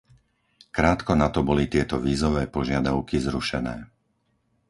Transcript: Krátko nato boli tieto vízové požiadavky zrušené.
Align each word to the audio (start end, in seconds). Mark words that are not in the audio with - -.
Krátko 0.77 1.11
nato 1.21 1.41
boli 1.49 1.65
tieto 1.73 1.95
vízové 2.07 2.43
požiadavky 2.55 3.15
zrušené. 3.25 3.75